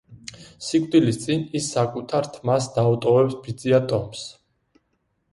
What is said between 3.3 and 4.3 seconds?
ბიძია ტომს.